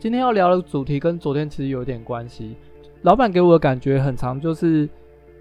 [0.00, 2.56] 今天要聊的主题跟昨天其实有点关系。
[3.02, 4.88] 老板给我的感觉很常，就是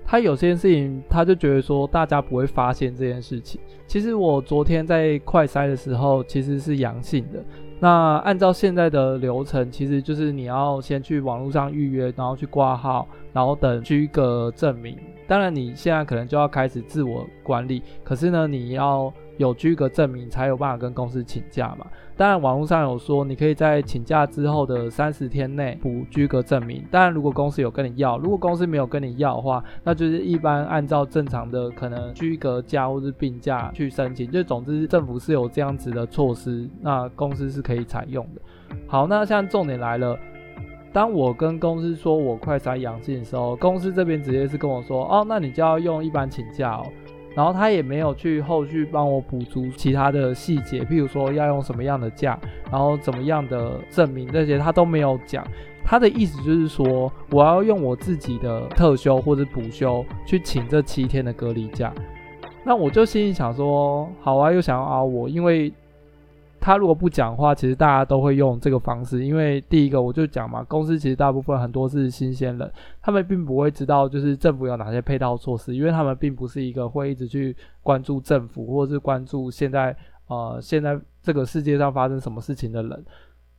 [0.09, 3.61] 他有些事情，他就觉得说大家不会发现这件事情。
[3.85, 7.45] 其实我昨天在快筛的时候其实是阳性的。
[7.79, 14.97] 那按照现在的流程，其实就是你要先去网络上预约，然后去挂号，然后等居隔证明。
[15.27, 19.13] 当然你现在可能就要开始自我管理，可是呢，你要。
[19.39, 21.87] 有居格证明才有办法跟公司请假嘛。
[22.17, 26.83] 当然，网络上有说你可以在请假之后的三十天内补居格证明。
[26.91, 34.29] 当然，如果公司有跟你要，如果公司没有跟你要的话，那就是一般按照正常的可能居格假或是病假去申请。
[34.29, 38.41] 就总之，政府是有这样子的措施，那公司是可以采用的。
[38.85, 40.19] 好，那现在重点来了，
[40.91, 46.85] 当我跟公司说我快筛阳性的时候，公司这边直接是跟我说，哦，那你就要用一般请假哦。
[47.39, 52.37] 然后他也没有去后续帮我补足其他的细节，譬如说要用什么样的假，
[52.69, 55.41] 然后怎么样的证明这些他都没有讲。
[55.85, 61.93] 他的意思就是说，我要用我自己的特休或者补休去请这七天的隔离假。
[62.65, 65.71] 那我就心里想说，好啊，又想要熬我，因为。
[66.59, 72.71] 他如果不讲话，其实大家都会用这个方式，因为第一个我就讲嘛，公司其实大部分很多是新鲜人，
[73.01, 79.95] 他们并不会知道就是政府有哪些配套措施，因为他们并不是一个会一直去关注政府或是关注现在
[80.27, 83.05] 呃现在这个世界上发生什么事情的人。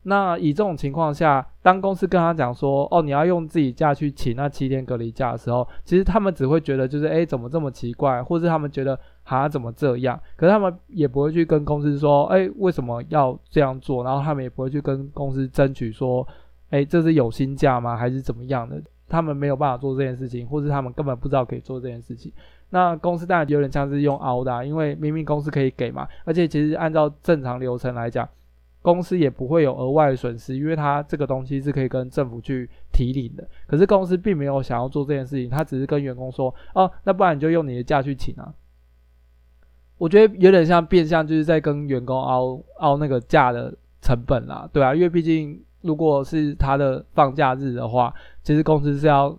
[0.05, 8.99] 那以这种情况下，当公司跟他讲说，哦，你要用自己假去请那七天隔离假的时候，其实他们只会觉得就是，诶，怎么这么奇怪，或是他们觉得，
[9.31, 10.21] 他，怎么这样？
[10.35, 14.03] 可是他们也不会去跟公司说，诶，为什么要这样做？
[14.03, 16.27] 然后他们也不会去跟公司争取说，
[16.71, 17.97] 诶，这是有薪假吗？
[17.97, 18.83] 还是怎么样的？
[19.09, 22.33] 他们没有办法做这件事情，或是他们根本不知道可以做这件事情。
[22.71, 28.29] 那公司当然有点像是用凹的啊，因为明明公司可以给嘛，而且其实按照正常流程来讲。
[28.83, 33.47] 公司也不会有额外的损失，因为他这个东西是可以跟政府去提领的。
[33.67, 38.51] 可是公司并没有想要做这件事情，他只是跟员工说：“哦，那不然你就用你的假去请啊。”
[40.01, 48.13] 我觉得有点像变相，就是在跟员工凹凹那个假的成本啦，对啊，因为毕竟如果是他的放假日的话，
[48.43, 49.39] 其实公司是要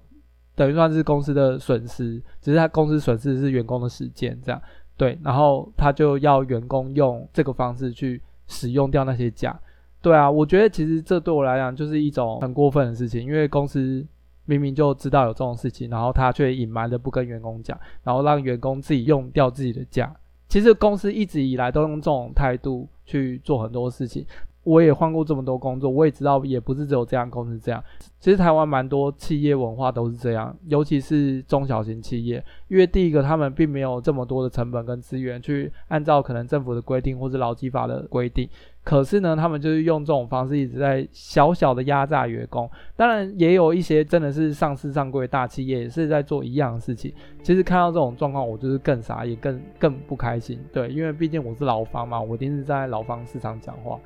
[0.55, 4.61] 等于算是公司的损失，只是他公司损失的是员工的时间这样，
[4.95, 8.21] 对，然后他就要员工用这个方式去。
[8.47, 9.57] 使用掉那些假，
[10.01, 14.05] 对啊，我觉得其实这对我来讲就是一种很过分的事情，因为公司
[14.43, 20.13] 明明就知道有这种事情，然后他却隐瞒的不跟员工讲，然后让员工自己用掉自己的假。
[20.51, 24.25] 其实公司一直以来都用这种态度去做很多事情。
[24.63, 27.81] 我也换过这么多工作，我也知道也不是只有这样公司这样。
[28.19, 38.47] 其实台湾蛮多企业文化都是这样，尤其是中小型企业，因为第一个他们并没有这么多的成本跟资源去按照可能政府的规定或者劳基法的规定，
[38.83, 42.69] 可是呢，他们就是用这种方式一直在小小的压榨员工。
[42.95, 47.13] 当然，也有一些真的是上市上柜大企业也是在做一样的事情。
[47.43, 50.59] 其实看到这种状况，我就是更傻，也更更不开心。
[50.73, 53.99] 对，因为毕竟我是劳方嘛，我一定是在劳方市场讲话。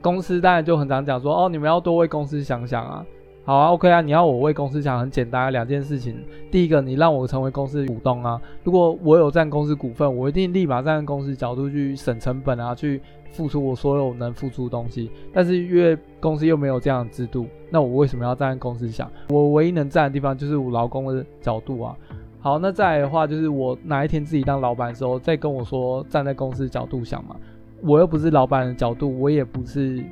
[0.00, 3.06] 公司当然就很常讲说，哦，你们要多为公司想想啊。
[3.48, 6.22] 好啊，OK 啊，你要我为公司想，很简单，两件事情。
[6.50, 8.38] 第一个，你让我成为公司股东啊。
[8.62, 13.00] 如果我有占公司股份，我一定立马站在公司角度去省成本啊，去
[13.30, 15.10] 付出我所有能付出的东西。
[15.32, 19.10] 但是因为公司又没有这样的制度，那我为什么要站在公司想？
[19.30, 21.96] 我唯一能站的地方就是我劳工的角度啊。
[22.40, 27.34] 好，那再来的话就是我哪一天自己当老板的时候，再跟我说站在公司角度想嘛。
[27.80, 30.04] 我又不是老板的角度，我也不是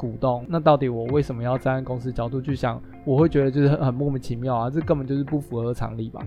[0.00, 2.80] 股东，那到底我为什么要站在公司角度去想？
[3.04, 6.22] 我会觉得就是很莫名其妙啊，这根本就是不符合常理吧。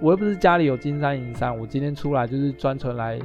[0.00, 3.18] 我又不是家里有金山银山，我今天出来就是专程来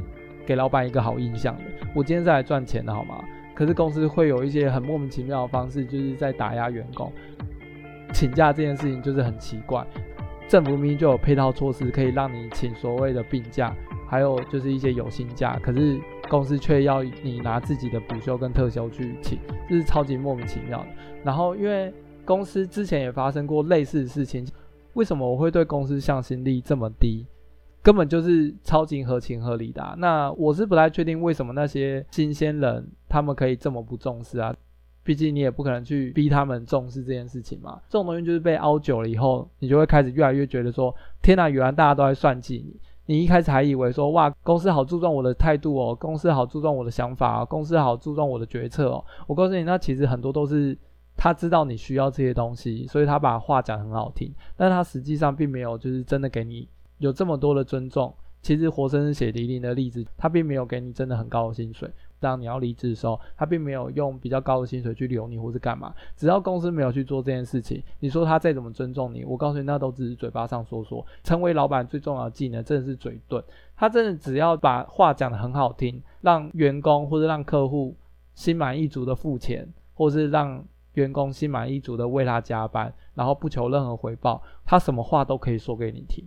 [0.45, 1.61] 给老板一个好印象的。
[1.95, 3.23] 我今天是来赚钱的好吗？
[3.55, 7.09] 可是公司会有一些很莫名其妙的方式，就是在打压员工。
[8.11, 9.85] 请假这件事情就是很奇怪，
[10.49, 13.73] 政府明明就有配套措施可以让你请所谓的病假，
[14.05, 15.97] 还有就是一些有薪假，可是。
[16.29, 19.37] 公司却要你拿自己的补休跟特休去请，
[19.69, 20.87] 这是超级莫名其妙的。
[21.23, 21.93] 然后，因为
[22.25, 24.47] 公司之前也发生过类似的事情，
[24.93, 27.25] 为什么我会对公司向心力这么低？
[27.81, 29.95] 根本就是超级合情合理的。
[29.97, 34.55] 那我是不太确定为什么那些新鲜人他们可以这么不重视啊？
[35.03, 37.81] 毕竟你也不可能去逼他们重视这件事情嘛。
[37.89, 42.79] 这种东西就是被凹久了以后，你就会开始越来越觉得说：天哪，原来大家都在算计你。
[43.05, 49.03] 你一开始还以为说哇，公司好注重我的态度哦，公司好注重我的想法哦，公司好注重我的决策哦。
[49.27, 50.77] 我告诉你，那其实很多都是
[51.17, 56.67] 他知道你需要这些东西，所以他把话讲很好听，但他实际上并没有就是真的给你
[56.99, 58.13] 有这么多的尊重。
[58.41, 61.89] 其实活生生血淋淋的例子，他并没有给你真的很高的薪水。
[62.23, 65.93] 当你要离职的时候，他并没有用比较高的薪水去留你，或是干嘛。
[66.15, 71.05] 只要公司没有去做这件事情，你说他再怎么尊重你，我告诉你，那都只是嘴巴上说说。
[71.23, 73.43] 成为老板最重要的技能，真的是嘴遁。
[73.75, 77.93] 他真的只要把话讲得很好听，让员工或者让客户
[78.33, 86.23] 心满意足的付钱，或是让员工心满意足的为他加班，然后不求任何回报，他什么话都可以说给你听。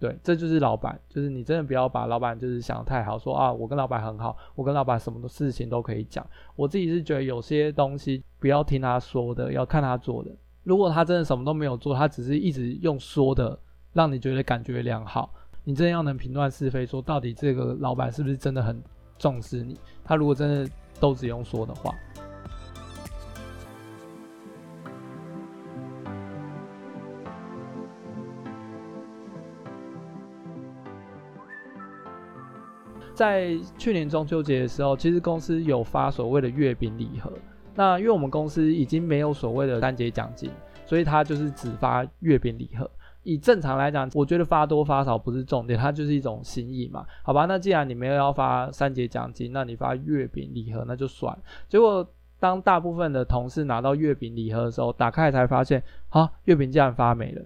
[0.00, 6.24] 对，这就是老板，就是你真的不要把老板就是想得太好，说啊，我跟老板很好，我跟老板什么事情都可以讲。
[6.54, 10.30] 我自己是觉得有些东西不要听他说的，要看他做的。
[10.62, 13.58] 如果他真的什么都没有做，他只是一直用说的，
[13.92, 15.34] 让你觉得感觉良好，
[15.64, 18.80] 你真的要能评断是非，说到底这个老板是不是真的很
[19.18, 19.76] 重视你？
[20.04, 20.70] 他如果真的
[21.00, 21.92] 都只用说的话。
[33.18, 37.32] 在去年中秋节的时候，其实公司有发所谓的月饼礼盒。
[37.74, 40.48] 那因为我们公司已经没有所谓的三节奖金，
[40.86, 42.88] 所以它就是只发月饼礼盒。
[43.24, 47.04] 以正常来讲，我觉得发多发少不是重点，它就是一种心意嘛。
[47.24, 51.36] 好吧，那既然你没有要发三节奖金，那你发月饼礼盒那就算。
[51.68, 57.42] 结果当大部分的同事拿到月饼礼盒的时候，打开才发现，啊，月饼竟然发霉了。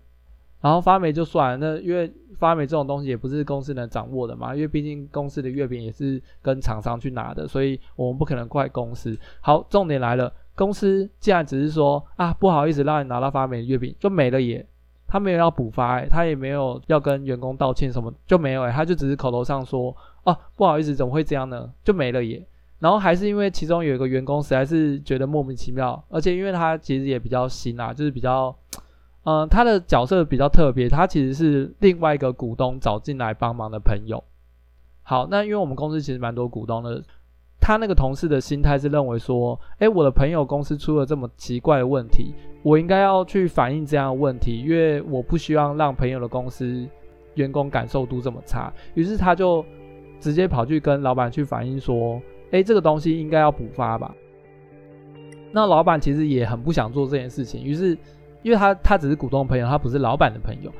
[0.60, 9.16] 然后发霉就算了，那因为发霉这种东西也不是公司能掌握的嘛，因为毕竟公司的月饼也是跟厂商去拿的，所以我们不可能怪公司。
[9.40, 14.66] 好，重点来了，公司既然只是说啊，不好意思让你拿到发霉的月饼就没了耶，
[15.06, 21.70] 他没有要补发，他也没有要跟员工道歉什么，就没有，他就只是口头上说啊，不好意思，怎么会这样呢？
[21.84, 22.44] 就没了耶。
[22.80, 28.52] 然后还是因为其中有一个员工实在是觉得莫名其妙，而且因为他其实也比较新啊，就是比较。
[29.24, 34.22] 嗯，他的角色比较特别，他其实是另外一个股东找进来帮忙的朋友。
[35.04, 37.00] 好，那因为我们公司其实蛮多股东的，
[37.60, 42.34] 他那个同事的心态是认为说，诶，我的朋友公司出了这么奇怪的问题，
[42.64, 46.84] 我应该要去反映这样的问题，因为我不希望让朋友的公司
[47.34, 48.72] 员工感受度这么差。
[48.94, 49.64] 于是他就
[50.18, 52.20] 直接跑去跟老板去反映说，
[52.50, 54.12] 诶，这个东西应该要补发吧。
[55.52, 57.96] 那老板其实也很不想做这件事情，于是。
[58.42, 60.70] 因为他他只是股东朋友，他不是老板的朋友。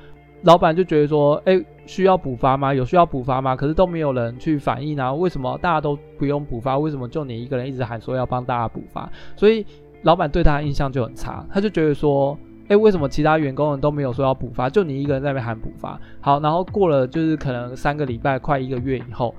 [0.42, 2.74] 老板就觉得说，诶，需要补发吗？
[2.74, 3.54] 有需要补发吗？
[3.54, 5.12] 可是都没有人去反映啊。
[5.12, 6.76] 为什么大家都不用补发？
[6.76, 9.08] 为什么就你一个人一直喊说要帮大家补发？
[9.36, 9.64] 所以
[10.02, 11.46] 老板对他的印象就很差。
[11.48, 12.36] 他就觉得说，
[12.66, 15.96] 诶，为什么其他员工人都没有说要补发，就你一个人在那边喊补发？
[16.20, 19.32] 好，然后过了就是可能三个礼拜，快一个月以后，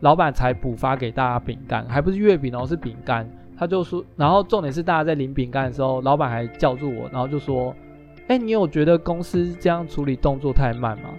[0.00, 3.26] 老板才补发给大家饼干，还不是月饼哦，是饼干。
[3.62, 7.72] 他就说，然后重点是大家在领饼干的时候，老板还叫住我，然后就说
[8.26, 11.10] ：“哎，你有觉得公司这样处理动作太慢吗？”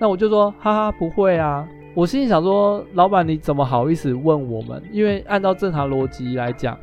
[0.00, 4.82] 那我就说：“哈哈，不会啊。”我心里想说：“老板你怎么好意思问我们？
[4.90, 6.74] 因为按照正常逻辑来讲，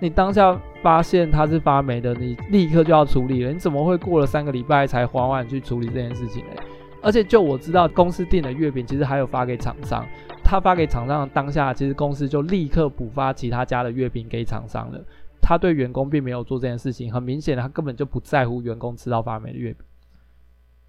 [0.00, 3.52] 你当下发现它是发霉的，你立刻就要处理了。
[3.52, 6.60] 你怎么会过了三个礼拜才缓缓去处理这件事情呢？
[7.00, 10.04] 而且就我知道，公司订的月饼其实还有发给厂商。”
[10.50, 14.98] 他发给厂商当下，其实公司就立刻补发其他家的月饼给厂商了。
[15.42, 19.84] 他对员工并没有做这件事情，很明显，他根本就不在乎员工吃到发霉的月饼，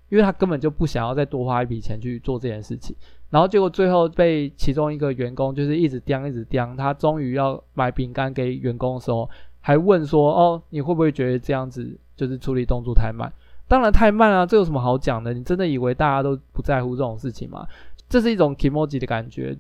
[0.08, 2.96] 因为他根本就不想要再多花一笔钱去做这件事情。
[3.30, 13.30] 然后结果最后被其中一个员工就是一直刁，一直刁，他终于要买饼干给员工的时候，还问说：“哦，你会不会觉得这样子就是处理动作太慢？”
[13.68, 15.32] 当然太慢啊，这有什么好讲的？
[15.32, 17.68] 你真的以为大家都不在乎这种事情吗？
[18.10, 19.56] 这是一种 kimoji 的感觉。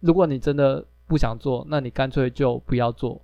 [0.00, 3.20] 如果你真的不想做，那你干脆就不要做。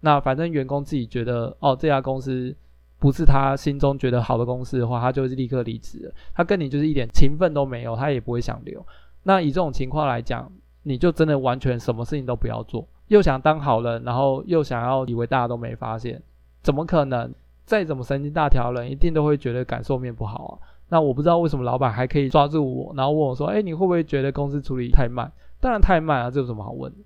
[0.00, 2.54] 那反正员工自己觉得，哦，这家公司
[2.98, 6.14] 不是他心中觉得好的公司的话，他就是立刻离职了。
[6.34, 8.84] 他跟你就是一点情分都没有，他也不会想留。
[9.24, 10.50] 那以这种情况来讲，
[10.84, 16.22] 你就真的完全什么事情都不要做，又想当好人，然后又想要以为大家都没发现，
[16.62, 17.32] 怎么可能？
[17.64, 20.52] 再怎么神经大条人，一定都会觉得感受面不好啊。
[20.92, 26.98] 那我不知道为什么老板还可以抓住我，然后问我说：“诶，你会不会觉得公司处理太慢？”当然太慢啊，这有什么好问的？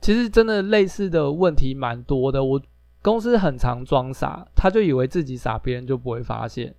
[0.00, 2.42] 其实真的类似的问题蛮多的。
[2.42, 2.60] 我
[3.00, 6.74] 公司很常装傻，他就以为自己傻，别人就不会发现。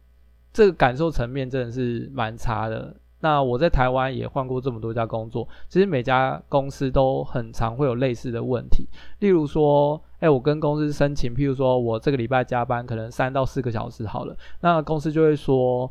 [0.51, 2.94] 这个感受层面真的是蛮差的。
[3.22, 8.86] 那我在台湾也换过这么多家工作，其实每家公司都很常会有类似的问题。
[9.20, 15.89] 例如说，诶，我跟公司申请，譬如说我这个礼拜加班可能三到四个小时好了，那公司就会说。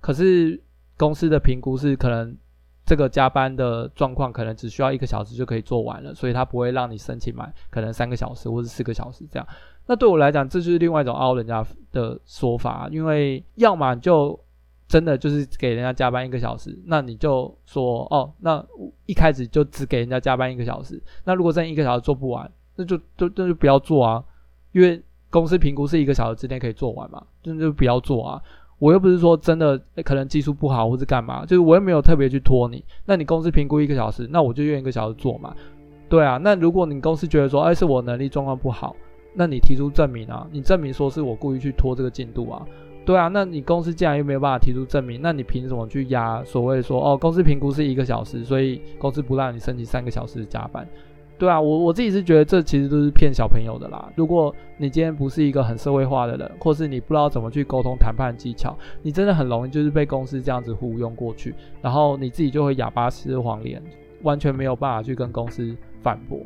[0.00, 0.60] 可是
[0.96, 2.36] 公司的评估是可能
[2.84, 9.46] 这个加班的状况可能只需要一个小时就可以做完了，所以他不会让你申请满可能三个小时或者四个小时这样。
[9.86, 14.38] 那对我来讲，这就是另外一种凹人家的说法，因为要么就
[14.88, 18.64] 真的就是给人家加班一个小时，那你就说哦，那
[19.06, 21.00] 一开始就只给人家加班一个小时。
[21.24, 24.24] 那如果真一个小时做不完，那就就那就不要做啊，
[24.72, 28.42] 因为公司评估是一个小时之内可以做完嘛，那就不要做啊。
[28.80, 32.84] 我又不是说真的可能技术不好或者干嘛，就是我又没有特别去拖你。
[33.04, 35.54] 那你公司评估一个小时，那我就愿一个小时做嘛。
[36.08, 38.96] 对啊，那如果你公司觉得说，哎，是我能力状况不好。
[39.32, 42.66] 那你提出证明啊，你证明说是我故意去拖这个进度啊，
[43.06, 50.84] 对啊，那你公司既然又没有办法提出证明，那你凭什么去压所谓说哦，公司评估是一个小时，所以公司不让你申请三个小时的加班，
[51.40, 54.12] 对啊，我我自己是觉得这其实都是骗小朋友的啦。
[54.14, 63.82] 如果你今天不是一个很社会化的人，或是你不知道怎么去沟通谈判技巧，你真的很容易就是被公司这样子忽悠过去，然后你自己就会哑巴吃黄连，
[64.22, 66.38] 完全没有办法去跟公司反驳。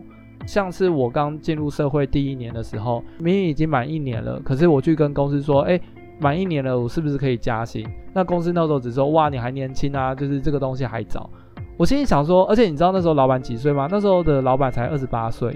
[0.46, 5.80] 像是我刚进入社会第一年的时候，明明已经满一年了，可是我去跟公司说，哎，
[6.20, 7.84] 满一年了，我是不是可以加薪？
[8.12, 11.28] 那公司那时候只说，哇，你还年轻啊，就是这个东西还早。
[11.76, 13.88] 我心里想说，而且你知道那时候老板几岁吗？
[13.90, 15.54] 那时候的老板才二十八岁。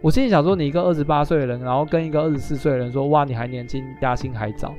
[0.00, 4.74] 我心里想说，你一个二十八岁的人，然后跟一个二十四岁的人说，哇，你还年轻，加薪还早，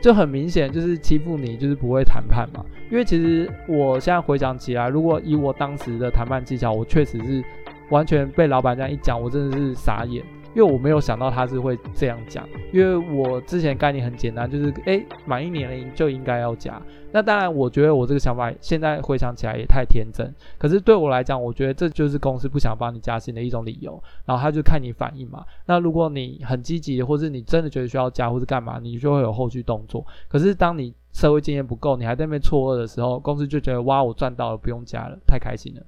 [0.00, 2.64] 就很明显就是欺负你，就是不会谈判嘛。
[2.90, 7.44] 因为其实我现在回想起来，如果以我当时的谈判技巧，我确实是。
[7.88, 10.20] 完全被老板这样一讲，我真的是傻眼，
[10.56, 12.48] 因为我没有想到他是会这样讲。
[12.72, 16.80] 因为我之前概念很简单，就是诶，满一年了就应该要加。
[17.12, 20.34] 那当然，我觉得我这个想法现在回想起来也太天真。
[20.56, 24.02] 可是对我来讲，我觉得这就是公司不想帮你加薪的一种理由。
[24.24, 25.44] 然后他就看你反应嘛。
[25.66, 30.02] 那如果你很积极，或是你真的觉得需要加，或是干嘛，你就会有后续动作。
[30.26, 35.82] 可是当你社会经验不够，你还在那边错愕的时候，公司就觉得哇，我赚到了，不用加了，太开心了。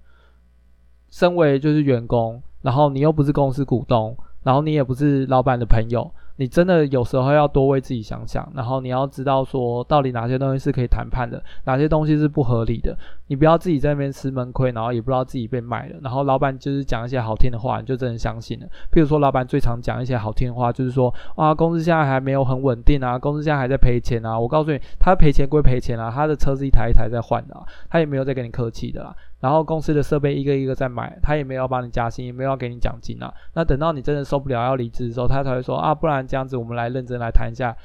[1.11, 6.11] 身为就是员工，然后你又不是公司股东，然后你也不是老板的朋友。
[6.41, 12.97] 你真的有时候要多为自己想想，然后你要知道说，到底哪些东西是可以谈判的，哪些东西是不合理的。
[13.27, 15.97] 你不要自己在那边吃闷亏，然后也不知道自己被卖了。
[16.01, 18.67] 然后老板就是讲一些好听的话，你就真的相信了。
[18.93, 24.39] 譬如说，老板最常讲一些好听的话，就是说，啊，公司现在还没有很稳定啊，公司现在还在赔钱啊。
[24.39, 29.13] 我告诉你，他赔钱归赔钱啊，他的车是一台一台在换的啊，他也没有在跟你客气的啦。
[29.41, 33.33] 然后公司的设备一个一个在买，他也没有帮你加薪，也没有给你奖金啊。
[33.55, 37.77] 那等到你真的受不了要离职的时候，他才会说啊，不然这样子我们来认真来谈一下，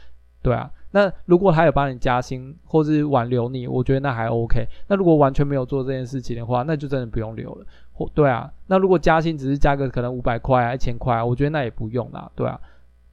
[0.42, 0.70] 对啊。
[0.92, 4.66] 那如果他有帮你加薪或是挽留你，我觉得那还 OK。
[4.88, 7.66] 那如果完全没有做这件事情的话，那就真的不用留了。
[7.92, 12.60] 或对啊，那如果加薪只是加个可能五百块啊、一千块啊，我觉得那也不用啦，对啊。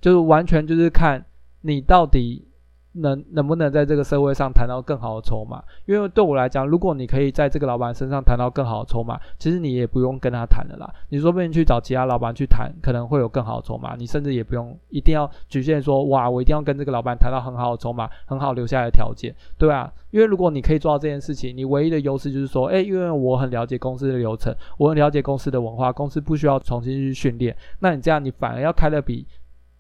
[0.00, 1.25] 就是完全就是看
[1.61, 2.47] 你到底。
[2.92, 5.62] 能能不能在这个社会上谈到更好的筹码？
[5.87, 10.92] 因为对我来讲，如果你可以在这个老板身上谈到更好的筹码，其实你也不用跟他谈了啦。
[11.11, 13.94] 你说不定去找其他老板去谈，可能会有更好的筹码。
[13.97, 19.92] 你甚至也不用一定要局限说，哇，我一定要跟这个老板谈到很好的筹码，很好留下来的条件，对啊。
[20.11, 27.56] 因为如果你可以做到这件事情，你唯一的优势就是说，诶，因为我很了解公司的流程，我很了解公司的文化，公司不需要重新去训练。
[27.78, 29.25] 那你这样，你反而要开得比。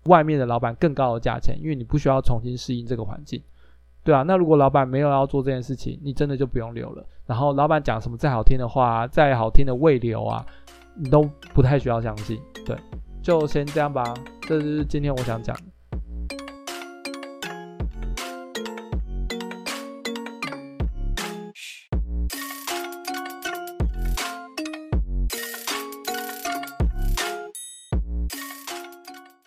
[0.04, 3.42] 外面的老板更高的价钱，因为你不需要重新适应这个环境，
[4.02, 4.22] 对啊。
[4.22, 7.04] 那如果老板没有要做这件事情，你真的就不用留了。
[7.26, 10.44] 然后老板讲什么再好听的话，再好听的未留啊，
[10.96, 11.22] 你都
[11.54, 12.40] 不太需要相信。
[12.64, 12.76] 对，
[13.22, 14.14] 就先这样吧。
[14.42, 15.56] 这就是今天我想讲。